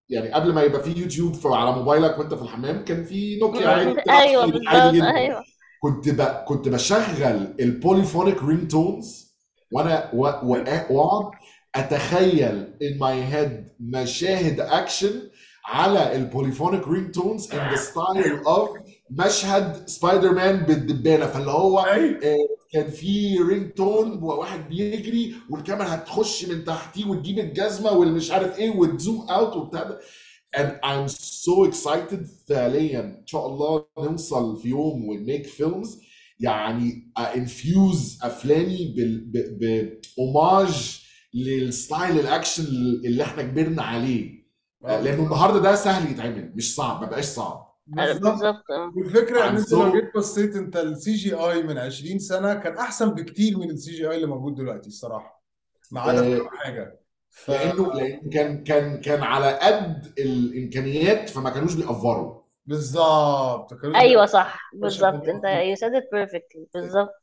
[0.09, 3.89] يعني قبل ما يبقى في يوتيوب على موبايلك وأنت في الحمام كان في نوكيا عادي
[4.09, 5.43] أيوه عادي بالظبط أيوه.
[5.81, 6.21] كنت ب...
[6.21, 9.35] كنت بشغل ال polyphonic ringtones
[9.71, 10.53] وأنا و-
[10.91, 11.31] وأقعد
[11.75, 15.21] أتخيل in my head مشاهد اكشن
[15.65, 18.69] على ال polyphonic ringtones in the style of
[19.09, 21.25] مشهد سبايدر مان بالدبانة.
[21.25, 21.79] فاللي هو.
[21.79, 22.37] آه،
[22.73, 28.89] كان في ringtone وواحد بيجري والكاميرا هتخش من تحتيه وتجيب الجزمة والمش عارف إيه وت
[28.89, 29.83] zoom out وبتاع.
[29.83, 29.99] ده
[30.57, 36.01] and I'm so excited فعليا إن شاء الله نوصل في يوم ون make films
[36.39, 39.59] يعني infuse أفلامي بال- ب-
[40.17, 40.99] ب homage
[41.33, 42.63] لل style الاكشن
[43.05, 44.42] اللي إحنا كبرنا عليه.
[44.83, 47.73] لأنه النهارده ده سهل يتعمل مش صعب ما بقاش صعب.
[47.87, 48.21] بالظبط.
[48.21, 48.93] بالظبط آه.
[48.97, 53.57] والفكرة إن أنت لو جيت بصيت أنت ال CGI من 20 سنة كان أحسن بكتير
[53.57, 55.43] من ال CGI اللي موجود دلوقتي الصراحة
[55.91, 56.99] ما عدا في آه، كام حاجة.
[57.29, 62.41] ف لأنه لأن كان كان كان على قد الإمكانيات فما كانوش بي over وا.
[62.65, 65.27] بالظبط أيوه صح مش بالظبط.
[65.27, 66.65] أنت you said it perfectly.
[66.73, 67.13] بالظبط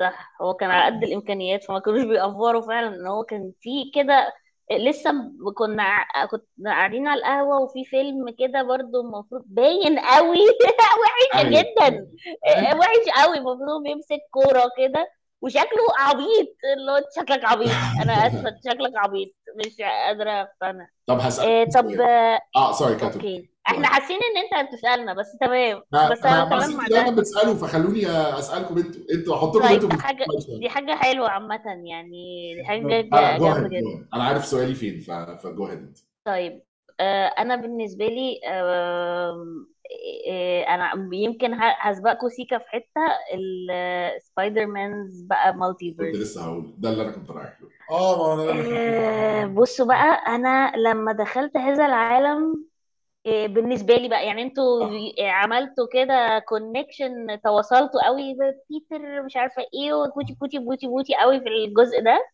[0.00, 0.32] صح.
[0.42, 2.96] هو كان على قد الإمكانيات فما كانوش بي over وا فعلا.
[2.96, 4.32] إن هو كان في كده
[4.72, 5.10] لسه
[5.54, 5.84] كنا
[6.30, 10.38] كنا قاعدين على القهوة وفي فيلم كده برضو المفروض باين قوي.
[11.02, 11.50] وحش أيوه.
[11.50, 12.06] جدا.
[12.46, 12.78] أيوة.
[12.78, 13.38] وحش قوي.
[13.38, 15.10] المفروض بيمسك كورة كده
[15.44, 17.68] وشكله عبيط اللي هو شكلك عبيط.
[18.02, 19.28] أنا أنت شكلك عبيط.
[19.66, 20.88] مش قادرة أقتنع.
[21.06, 23.14] طب هسألك إيه طب آه، آه سوري كاتب.
[23.14, 23.50] أوكي.
[23.68, 25.82] إحنا حاسين إن أنت بتسألنا بس تمام.
[25.92, 29.82] ما بس أنا ما تمام مع ده بتسالوا فخلوني أسألكم أنتوا أنتوا أحط لكم طيب
[29.82, 34.08] أنتوا السؤال دي حاجة حلوة عامة يعني دي حاجة بالظبط جا- جو جامدة هيد جدا
[34.14, 35.00] أنا عارف سؤالي فين
[35.42, 36.62] فجو هيد طيب
[37.00, 39.46] آه، أنا بالنسبة لي آه،
[40.68, 43.00] أنا يمكن ه- هسبقكوا سيكا في حتة
[43.34, 47.68] السبايدر مانز بقى مالتي كنت فيرس لسه هقول ده اللي أنا كنت رايح له.
[47.90, 52.64] آه ما أنا آه، بصوا بقى أنا لما دخلت هذا العالم
[53.26, 54.84] آه، بالنسبة لي بقى يعني أنتوا
[55.20, 58.34] آه، عملتوا كده كونكشن تواصلتوا قوي
[58.70, 62.26] بيتر مش عارفة إيه وكوتي كوتي بوتي بوتي قوي في الجزء ده.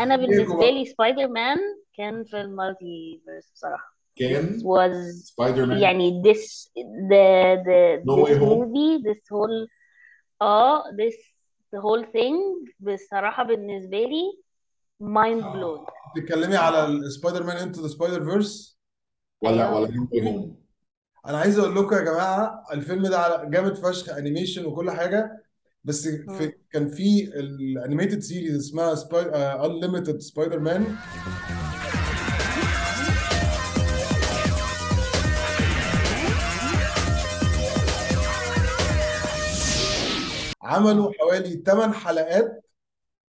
[0.00, 1.58] أنا بالنسبة لي سبايدر مان
[1.96, 3.96] كان في ال multiverse بصراحة.
[4.16, 6.68] كان was سبايدر مان يعني this
[7.10, 9.68] the the way this movie this whole
[10.42, 11.14] آه this
[11.76, 14.42] the whole thing بصراحة بالنسبة لي
[15.02, 18.78] mind blown بتتكلمي على السبايدر مان انتو ذا سبايدر فيرس
[19.42, 20.62] ولا أيوه ولا No Way Home
[21.26, 25.42] أنا عايز أقول لكم يا جماعة الفيلم ده جامد فشخ animation وكل حاجة
[25.84, 26.52] بس في.
[26.72, 29.22] كان في ال animated series اسمها سباي
[29.66, 30.86] انليمتد سبايدر مان
[40.72, 42.64] عملوا حوالي 8 حلقات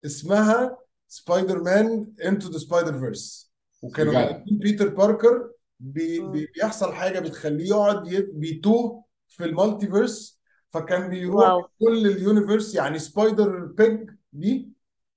[0.06, 0.78] اسمها
[1.08, 3.52] سبايدر مان انتو ذا سبايدر فيرس
[3.82, 6.32] وكانوا بيتر باركر بي مم.
[6.32, 11.62] بي بيحصل حاجة بتخليه يقعد بيتوه في ال multiverse فكان بيروح واو.
[11.80, 14.72] كل ال universe يعني Spider-Pig دي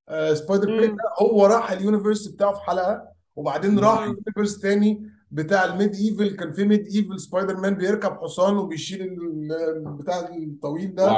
[0.08, 0.90] آه Spider-Pig
[1.22, 4.06] هو راح ال universe بتاعه في حلقة وبعدين راح مم.
[4.06, 5.10] universe تاني.
[5.34, 9.52] بتاع ال medieval كان في medieval سبايدر مان بيركب حصان وبيشيل ال-
[9.86, 11.08] البتاع الطويل ده.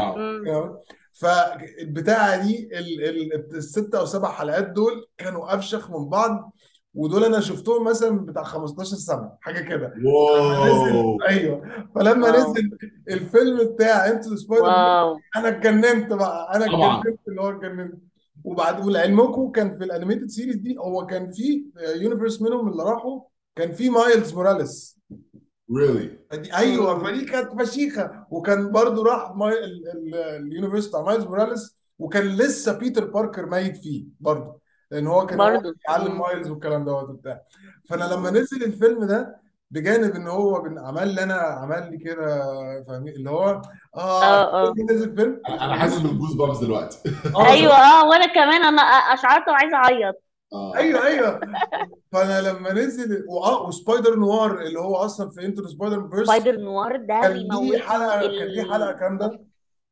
[1.13, 6.53] فالبتاعة دي ال- ال- الست أو سبع حلقات دول كانوا أفشخ من بعض
[6.95, 9.95] ودول أنا شفتهم مثلا بتاع 15 سنة حاجة كده.
[9.97, 11.23] نزل واو.
[11.29, 11.63] أيوه.
[11.95, 12.51] فلما واو.
[12.53, 12.79] نزل
[13.11, 15.19] الفيلم بتاع انتو سبايدر مان واو.
[15.37, 16.57] أنا اتجننت بقى.
[16.57, 17.01] أنا طبعا.
[17.01, 17.95] اتجننت اللي هو اتجننت.
[18.45, 21.65] وبعد ولعلمكم كان في ال animated series دي هو كان في
[22.01, 23.21] universe منهم اللي راحوا
[23.57, 25.01] كان في مايلز موراليس.
[25.73, 26.35] Really?
[26.55, 27.05] أيوه.
[27.05, 28.27] فدي كانت فشيخة.
[28.31, 29.53] وكان برضو راح ماي...
[29.53, 29.89] ال...
[29.89, 30.15] ال...
[30.15, 35.39] ال universe بتاع مايلز موراليس وكان لسه بيتر باركر ميت فيه برضو لأن هو كان
[35.39, 36.19] مم.
[36.19, 37.41] مايلز والكلام دوت وبتاع.
[37.89, 39.41] فأنا لما نزل الفيلم ده
[39.71, 42.25] بجانب إن هو عمل لي أنا عمل لي كده
[42.89, 43.63] فاهمين اللي هو
[43.97, 46.99] آه آه فيلم نزل فيلم أنا أنا حاسس بال goosebumps دلوقتي.
[47.37, 50.26] آه أيوه آه وأنا كمان أنا أشعرت وعايزة أعيط.
[50.57, 50.77] آه.
[50.77, 51.41] أيوه أيوه.
[52.13, 56.97] فأنا لما نزل وآه وسبايدر نوار اللي هو أصلا في انتو سبايدر فيرس سبايدر نوار
[56.97, 58.97] ده كان ليه بيموتني حلقة كان ليه حلقة ال...
[58.99, 59.41] كاملة.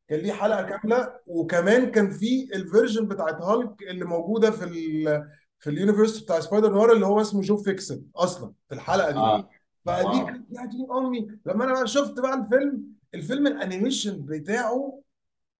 [0.08, 1.12] كان ليه حلقة كاملة.
[1.26, 5.24] وكمان كان في ال version بتاعت هالك اللي موجودة في ال
[5.58, 9.18] في ال universe بتاع Spider Noir اللي هو اسمه جو fixed أصلا في الحلقة دي.
[9.18, 9.48] آه.
[9.84, 12.82] فدي كانت يا دين امي لما أنا بقى شفت بقى الفيلم
[13.14, 15.00] الفيلم ال animation بتاعه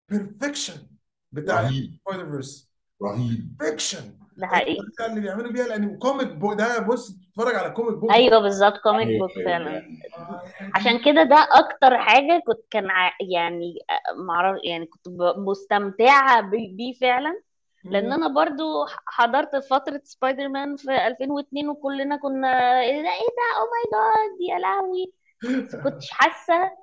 [0.09, 0.75] perfection
[1.33, 1.99] بتاع رهيب.
[2.09, 2.69] Spider-Verse
[3.03, 3.57] رهيب.
[3.59, 4.81] perfection ده حقيقي.
[4.81, 8.39] الطريقة اللي بيعملوا بيها ال animation comic book ده بص تتفرج على comic book أيوه
[8.41, 9.71] بالظبط comic أيوه book فعلا.
[9.71, 9.83] يا
[10.75, 13.13] عشان كده ده أكتر حاجة كنت كان ع...
[13.21, 13.75] يعني
[14.29, 17.43] معرف يعني كنت مستمتعة ب- بيه فعلا.
[17.91, 18.13] لأن.
[18.13, 22.49] أنا برضو حضرت فترة سبايدر مان في 2002 وكلنا كنا
[22.83, 25.15] إيه ده إيه ده oh my God يا لهوي.
[25.85, 26.77] كنتش حاسة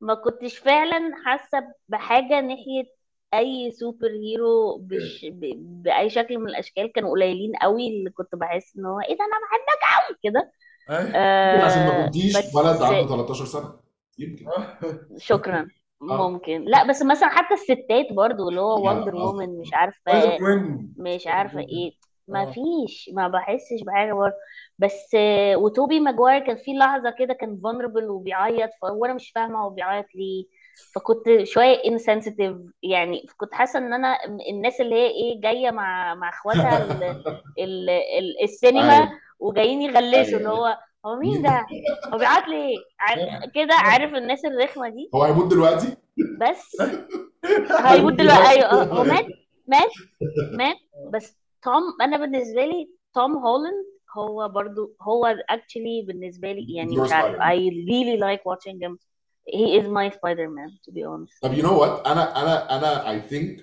[0.00, 2.95] ما كنتش فعلا حاسة بحاجة ناحية
[3.38, 5.24] أي superhero بش...
[5.32, 5.40] ب...
[5.82, 9.36] بأي شكل من الأشكال كانوا قليلين قوي اللي كنت بحس إن هو إيه ده أنا
[9.46, 10.52] بحبك قوي كده.
[10.90, 11.02] أيوة.
[11.02, 13.80] يمكن عشان ما آه كنتيش بس ولد عنده 13 سنة.
[14.18, 14.46] يمكن.
[15.18, 15.68] شكرا.
[16.10, 16.30] آه.
[16.30, 16.64] ممكن.
[16.64, 20.38] لا بس مثلا حتى الستات برضو اللي هو Wonder Woman مش عارفة
[20.96, 21.92] مش عارفة إيه.
[22.28, 22.52] ما آه.
[22.52, 24.34] فيش ما بحسش بحاجة برضه
[24.78, 29.58] بس آه، وتوبي ماجواير كان في لحظة كده كان vulnerable وبيعيط ف- وأنا مش فاهمة
[29.64, 30.46] هو بيعيط ليه.
[30.94, 34.18] فكنت شوية insensitive يعني كنت حاسة إن أنا
[34.50, 37.02] الناس اللي هي إيه جاية مع مع إخواتها ال
[37.64, 39.10] ال ال السينما أيوه.
[39.38, 41.66] وجايين يغلسوا اللي أيوه هو هو مين ده؟
[42.12, 45.96] هو بيعيط ليه عارف كده؟ عارف الناس الرخمة دي؟ هو هيموت دلوقتي؟
[46.40, 46.76] بس.
[47.86, 48.48] هيموت دلوقتي.
[48.48, 48.64] أيوه.
[48.64, 49.26] آه، هو مات
[49.68, 49.90] مات
[50.52, 50.76] مات.
[51.12, 53.84] بس توم أنا بالنسبة لي توم هولاند
[54.18, 57.36] هو برضو هو actually بالنسبة لي يعني مش عارف.
[57.36, 58.96] I really like watching him.
[59.46, 63.30] He is my Spider-Man to be honest طب you know what أنا أنا أنا I
[63.30, 63.60] think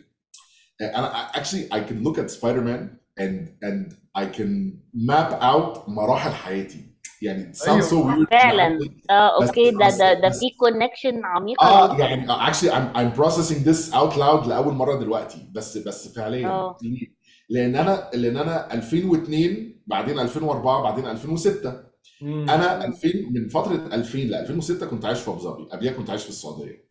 [0.82, 6.94] أنا actually I can look at Spider-Man and and I can map out مراحل حياتي
[7.22, 11.98] يعني it sounds so weird فعلا آه okay ده ده ده في connection عميقه آه
[11.98, 16.78] يعني actually I'm I'm processing this out loud لاول مره دلوقتي بس بس فعليا آه.
[16.82, 21.93] ليه؟ لأن أنا لأن أنا 2002 بعدين 2004 بعدين 2006
[22.24, 26.24] أنا 2000 من فترة 2000 ل 2006 كنت عايش في أبو ظبي قبلها كنت عايش
[26.24, 26.86] في السعودية.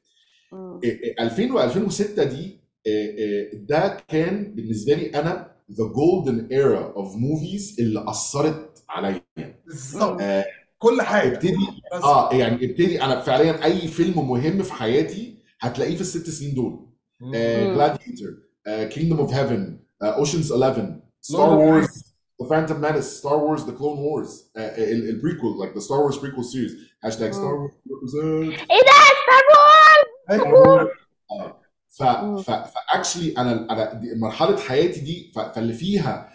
[0.53, 0.81] مم.
[0.85, 6.97] إيه إيه 2000 و 2006 دي إيه ده كان بالنسبة لي أنا the golden era
[6.99, 9.23] of movies اللي أثرت عليا.
[9.67, 10.19] بالظبط.
[10.21, 10.45] آه،
[10.79, 11.29] كل حاجة.
[11.35, 11.57] ابتدي
[11.95, 12.03] بس.
[12.05, 16.89] آه يعني ابتدي أنا فعليا أي فيلم مهم في حياتي هتلاقيه في الست سنين دول.
[17.21, 17.33] مم.
[17.75, 18.31] Gladiator
[18.67, 22.02] Kingdom of Heaven Ocean's 11 Lord Star Wars
[22.43, 26.01] The Phantom Menace, Star Wars, The Clone Wars, uh, ال- ال prequel like the Star
[26.03, 26.73] Wars prequel series.
[27.07, 27.73] Hashtag Star Wars.
[28.15, 30.91] إيه ده Star Wars أيوة.
[31.31, 31.59] آه
[31.91, 32.03] ف.
[32.51, 36.29] ف فاكشلي أنا أنا مرحلة حياتي دي فاللي فيها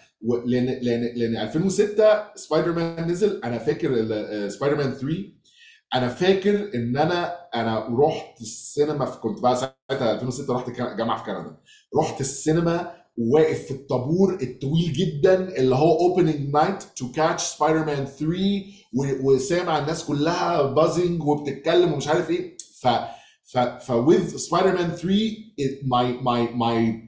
[0.46, 5.34] لأن لأن لأن 2006 سبايدر مان نزل أنا فاكر ال- سبايدر مان 3
[5.96, 11.32] أنا فاكر إن أنا أنا رحت السينما في كنت بقى ساعتها 2006 رحت جامعة في
[11.32, 11.58] كندا
[12.00, 18.64] رحت السينما واقف في الطابور الطويل جدا اللي هو opening night to catch Spider-Man 3
[18.94, 22.58] و- وسامع الناس كلها بازنج وبتتكلم ومش عارف إيه.
[22.82, 22.88] ف
[23.52, 27.08] ف ف with Spider-Man 3 it, my my my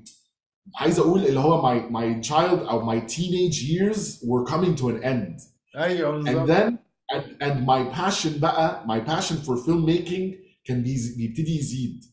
[0.76, 5.04] عايز أقول اللي هو my my child أو my teenage years were coming to an
[5.04, 5.41] end.
[5.78, 6.72] أيوه and then
[7.15, 10.84] and, and my passion بقى my passion for filmmaking كان
[11.17, 12.06] بيبتدي يزيد.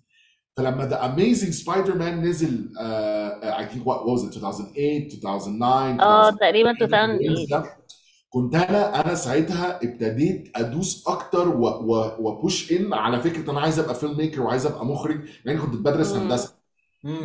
[0.57, 6.01] فلما The Amazing Spider-Man نزل uh, uh, I think what, what was it 2008 2009
[6.01, 7.65] آه 2000 تقريبا ال range 2008 ده
[8.31, 11.49] كنت أنا أنا ساعتها ابتديت أدوس أكتر
[12.21, 16.13] و push إن على فكرة أنا عايز أبقى filmmaker وعايز أبقى مخرج لأن كنت بدرس.
[16.13, 16.55] هندسة.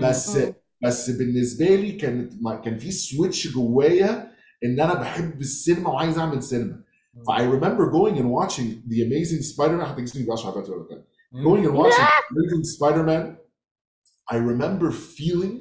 [0.01, 0.37] بس.
[0.83, 4.31] بس بالنسبة لي كانت ما- كان في switch جوايا
[4.65, 6.81] إن أنا بحب السينما وعايز أعمل سينما
[7.27, 11.03] ف I remember going and watching The Amazing Spider-Man حتى جسمي بيقشعر دلوقتي ولا.
[11.44, 13.36] going and watching Amazing Spider-Man
[14.32, 15.54] I remember feeling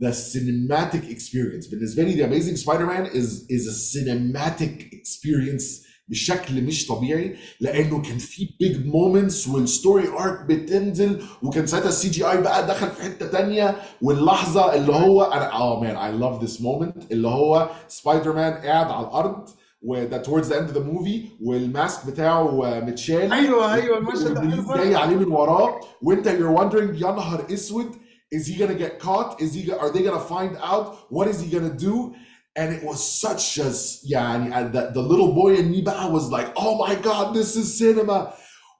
[0.00, 6.86] the cinematic experience بالنسبه لي The Amazing Spider-Man is is a cinematic experience بشكل مش
[6.86, 12.66] طبيعي لانه كان في big moments والستوري ارك بتنزل وكان ساعتها السي جي اي بقى
[12.66, 17.28] دخل في حته تانية واللحظه اللي هو انا اه مان I love this moment اللي
[17.28, 19.48] هو سبايدر مان قاعد على الارض
[19.84, 24.40] وده towards the end of the movie والماسك بتاعه آه، متشال ايوه ايوه المشهد ده
[24.40, 27.94] والبوليس حلو جاي عليه من وراه وانت you're wondering يا نهار اسود
[28.34, 31.48] is he gonna get caught is he are they gonna find out what is he
[31.56, 32.14] gonna do
[32.58, 33.70] and it was such a
[34.10, 37.56] يعني and the, the little boy in me بقى was like oh my god this
[37.56, 38.32] is cinema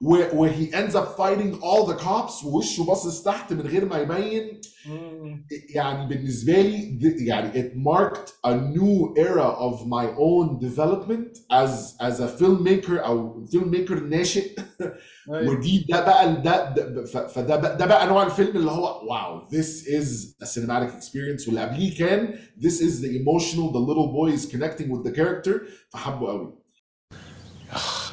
[0.03, 3.97] where, where he ends up fighting all the cops ووشه باصص تحت من غير ما
[3.97, 5.45] يبين مم.
[5.69, 11.95] يعني بالنسبه لي th- يعني it marked a new era of my own development as
[11.99, 14.55] as a filmmaker او filmmaker ناشئ
[15.33, 15.49] أيوة.
[15.49, 19.47] ودي ده بقى ده, ده ف- فده بقى ده بقى نوع الفيلم اللي هو واو
[19.49, 24.31] this is a cinematic experience واللي قبليه كان this is the emotional the little boy
[24.37, 25.53] is connecting with the character
[25.89, 26.53] فحبه قوي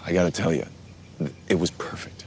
[0.06, 0.64] I gotta tell you,
[1.49, 2.25] it was perfect.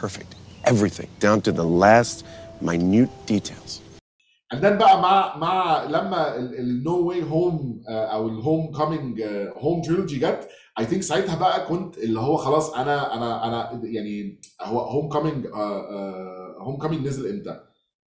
[0.00, 0.34] Perfect.
[0.64, 2.24] Everything, down to the last
[2.60, 3.80] minute details.
[4.52, 9.22] and then بقى مع مع لما النو واي هوم أو الهوم كومينج
[9.56, 10.48] Home trilogy جت
[10.78, 15.46] I think ساعتها بقى كنت اللي هو خلاص أنا أنا أنا يعني هو Homecoming
[16.60, 17.60] Homecoming نزل إمتى؟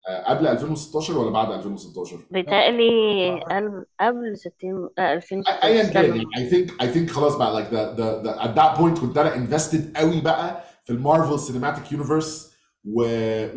[0.08, 6.52] آه، قبل 2016 ولا بعد 2016؟ بيتهيألي قبل قبل 60 آه، 2016 ايا كان I
[6.52, 9.98] think I think خلاص بقى like the the, the at that point كنت أنا invested
[9.98, 12.54] قوي بقى في ال Marvel Cinematic Universe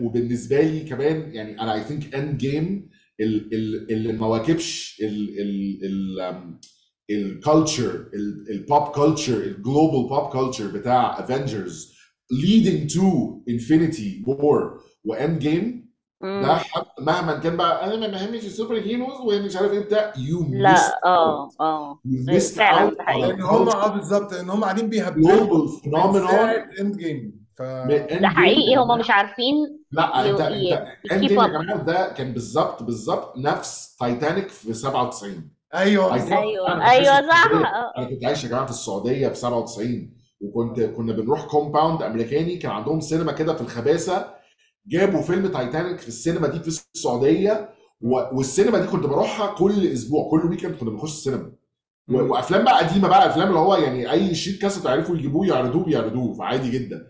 [0.01, 2.91] وبالنسبة لي كمان يعني أنا I think Endgame
[3.21, 6.57] ال- ال- اللي ما واكبش ال ال ال
[7.11, 8.07] ال culture
[8.51, 11.97] ال pop culture ال global pop culture بتاع Avengers
[12.33, 13.03] leading to
[13.51, 15.86] Infinity War و Endgame
[16.23, 20.47] ده حتى مهما كان بقى أنا ما بهمش ال superheroes ومش عارف إيه بتاع يو
[20.53, 21.99] لا آه آه.
[22.57, 23.29] فعلا ده حقيقي.
[23.29, 26.29] لأن هم آه بالظبط ان هم قاعدين بيهبلوا global phenomenon
[26.81, 29.55] Endgame ف ده حقيقي هم مش عارفين
[29.93, 30.41] لا أنت أنت
[31.13, 31.47] Endgame يا.
[31.47, 37.25] جماعة ده كان بالظبط بالظبط نفس تايتانيك في 97 أيوه think- أيوه أنا أيوه عايش
[37.27, 37.45] في صح.
[37.45, 37.67] السعودية.
[37.67, 37.93] آه.
[37.99, 42.71] أنا كنت عايش يا جماعة في السعودية في 97 وكنت كنا بنروح compound أمريكاني كان
[42.73, 44.36] عندهم سينما كده في الخباسه
[44.89, 47.71] جابوا فيلم تايتانيك في السينما دي في السعودية
[48.01, 51.53] و- والسينما دي كنت بروحها كل أسبوع كل weekend كنا بنخش السينما.
[52.11, 56.35] وأفلام بقى قديمة بقى أفلام اللي هو يعني أي shit كاسيت يعرفوا يجيبوه يعرضوه بيعرضوه
[56.35, 57.07] فعادي جدا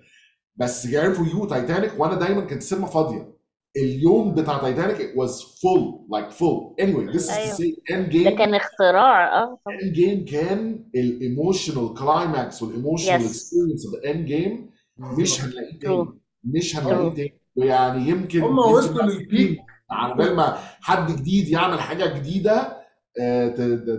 [0.57, 3.37] بس يعرفوا يجيبوا تايتانيك وأنا دايما كانت السينما فاضية
[3.77, 7.55] اليوم بتاع Titanic it was full like full anyway this is to أيوة.
[7.55, 13.21] say end ده game كان اختراع آه End game كان ال emotional climax وال emotional
[13.21, 13.25] Yes.
[13.25, 16.07] experience of Endgame مش هنلاقيه تاني.
[16.45, 17.15] مش هنلاقيه.
[17.15, 19.59] تاني ويعني يمكن هم وصلوا لل peak.
[19.91, 22.61] على بال ما حد جديد يعمل حاجة جديدة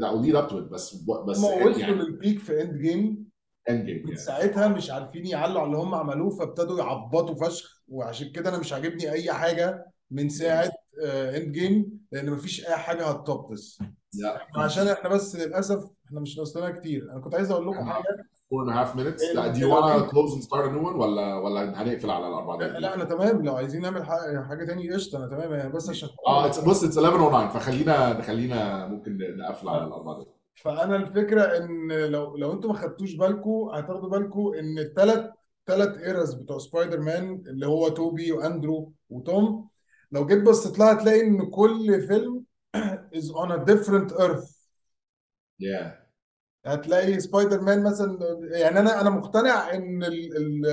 [0.03, 3.27] أو up to بس بس هم وصلوا يعني لل peak في إند جيم.
[3.69, 7.81] إند جيم من ساعتها مش عارفين يعلوا على اللي هم عملوه فابتدوا يعبطوا فشخ.
[7.87, 10.71] وعشان كده أنا مش عاجبني أي حاجة من ساعة
[11.05, 13.79] إند جيم لأن مفيش أي حاجة هت top
[14.55, 17.11] عشان إحنا بس للأسف إحنا مش ناقصنا كتير.
[17.11, 18.29] أنا كنت عايز أقول لكم حاجة.
[18.49, 21.81] four and a half minutes ال- do we wanna close and start new ولا ولا
[21.81, 23.45] هنقفل على الاربع لا, دقايق لا أنا تمام.
[23.45, 25.53] لو عايزين نعمل حاجة, حاجة تاني قشطة أنا تمام.
[25.53, 30.37] يعني بس عشان آه بص it's 11 و9 فخلينا خلينا ممكن نقفل على الاربع دقايق
[30.55, 35.29] فأنا الفكرة إن لو لو أنتم ما خدتوش بالكم هتاخدوا بالكم إن الثلاث
[35.67, 39.69] ثلاث eras بتوع سبايدر مان اللي هو توبي واندرو وتوم
[40.11, 42.43] لو جيت بصيت لها هتلاقي إن كل فيلم
[43.17, 44.49] is on a different earth.
[45.61, 46.06] Yeah.
[46.73, 48.19] هتلاقي سبايدر مان مثلا
[48.51, 50.65] يعني أنا أنا مقتنع إن ال ال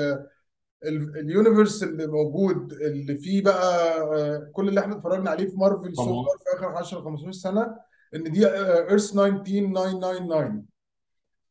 [0.85, 5.57] ال ال universe اللي موجود اللي فيه بقى آه، كل اللي إحنا اتفرجنا عليه في
[5.57, 6.25] مارفل so طبعا.
[6.25, 7.77] فار في آخر 10 15 سنة
[8.15, 10.67] إن دي Earth 19999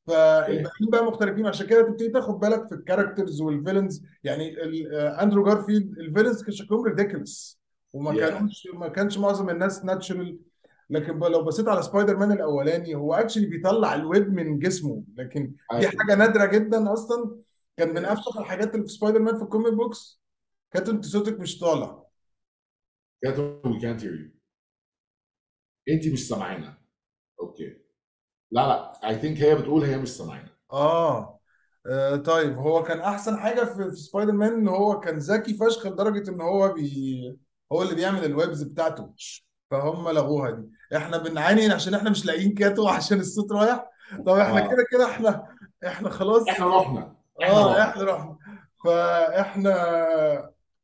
[0.07, 4.55] فالباقيين بقى مختلفين عشان كده تبتدي تاخد بالك في ال characters وال villains يعني
[4.93, 7.59] اندرو جارفيلد ال villains كان شكلهم ridiculous
[7.93, 8.17] وما Yeah.
[8.19, 10.39] كانوش ما كانش معظم الناس natural
[10.93, 15.03] لكن لو بصيت على سبايدر مان الأولاني هو actually بيطلع الويب من جسمه.
[15.15, 15.91] لكن دي أيوة.
[15.99, 17.37] حاجة نادرة جدا أصلا.
[17.77, 20.21] كان من افشخ الحاجات اللي في سبايدر مان في ال comic books
[20.71, 22.03] كانت أنت صوتك مش طالع.
[23.23, 24.37] كاتو we can't hear you.
[25.89, 26.77] أنت مش سامعانا.
[27.39, 27.77] okay.
[28.51, 28.93] لا لا.
[28.93, 30.49] I think هي بتقول هي مش سامعانا.
[30.71, 31.39] آه.
[31.85, 32.57] آه طيب.
[32.57, 36.41] هو كان أحسن حاجة في, في سبايدر مان إن هو كان ذكي فشخ لدرجة إن
[36.41, 37.39] هو بي
[37.71, 39.13] هو اللي بيعمل ال webs بتاعته.
[39.71, 40.69] فهم لغوها دي.
[40.97, 43.85] إحنا بنعاني عشان إحنا مش لاقيين كاتو عشان الصوت رايح.
[44.25, 44.67] طب إحنا آه.
[44.67, 45.47] كده كده إحنا
[45.87, 46.47] إحنا خلاص.
[46.49, 47.15] إحنا رحنا.
[47.43, 48.37] آه إحنا رحنا.
[48.85, 49.73] فإحنا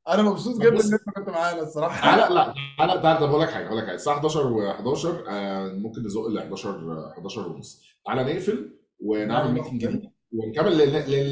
[0.09, 0.69] أنا مبسوط جدا.
[0.69, 2.01] إن أنت كنت معانا الصراحة.
[2.01, 3.95] تعالى لا تعالى تعالى طب أقول لك حاجة أقول لك حاجة.
[3.95, 7.83] الساعة 11 و11 آه ممكن نزق ل 11 11 ونص.
[8.05, 8.75] تعالى نقفل
[9.05, 9.97] ونعمل نعمل meeting نقفل.
[9.97, 10.11] جديد.
[10.33, 10.77] ونكمل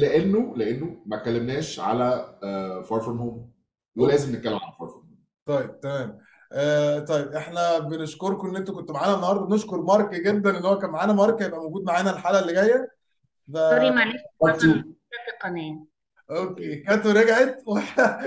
[0.00, 2.38] لأنه لأنه ما اتكلمناش على
[2.88, 3.52] فار فروم هوم
[3.96, 6.18] ولازم نتكلم على فار فروم هوم طيب تمام.
[6.52, 9.44] آه طيب إحنا بنشكركم إن أنتوا كنتوا معانا النهارده.
[9.46, 11.12] بنشكر مارك جدا إن هو كان معانا.
[11.12, 12.88] مارك هيبقى موجود معانا الحلقة اللي جاية.
[13.54, 13.56] ف...
[13.56, 15.86] sorry معلش part 2 في القناة.
[16.30, 16.76] okay.
[16.76, 18.20] كاتو رجعت؟ وإحنا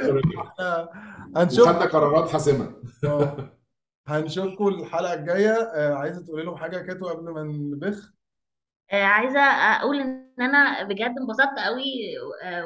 [1.37, 2.73] هنشوف وخدنا قرارات حاسمة.
[3.05, 3.37] آه.
[4.07, 5.51] هنشوفكم الحلقة الجاية.
[5.53, 8.13] آه عايزة تقولي لهم حاجة كاتو قبل ما نبخ؟
[8.91, 11.83] آه، عايزة أقول إن أنا بجد انبسطت قوي
[12.43, 12.65] آه،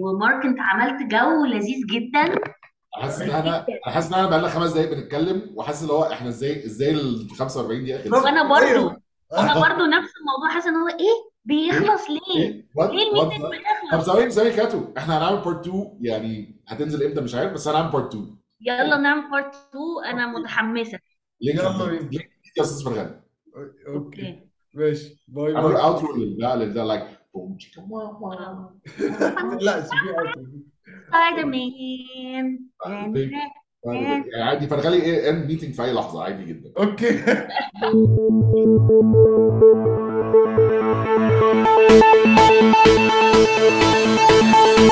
[0.00, 2.34] ومارك أنت عملت جو لذيذ جدا.
[2.94, 6.28] حاسس إن إحنا أنا حاسس إن إحنا بقالنا خمس دقايق بنتكلم وحاسس اللي هو إحنا
[6.28, 9.02] إزاي إزاي ال 45 دقيقة خلصت وأنا برضو أيوة.
[9.32, 13.50] وأنا برضو نفس الموضوع حاسة إن هو إيه؟ بيخلص ليه؟ إيه؟ وات ليه الميتنج طب
[13.90, 17.92] بيخلص؟ ثواني ثواني كاتو إحنا هنعمل بارت 2 يعني هتنزل إمتى مش عارف بس هنعمل
[17.92, 19.84] بارت 2 يلا نعمل بارت 2
[20.14, 20.40] أنا أوكي.
[20.42, 20.98] متحمسة.
[21.40, 21.84] لينك يلا.
[21.86, 22.22] بينا.
[22.58, 23.22] يا أستاذ فرغاني
[23.88, 24.40] أوكي.
[24.74, 25.24] ماشي.
[25.28, 25.82] باي باي.
[25.82, 28.30] اوترو لده لده لايك بوم تشيكا واو
[29.60, 30.46] لا سيبيه اوت
[31.12, 32.58] سبايدر مان
[33.84, 36.72] يعني عادي فرغالي إيه اند ميتنج في أي لحظة عادي جدا.
[36.78, 37.18] أوكي.
[44.34, 44.88] Thank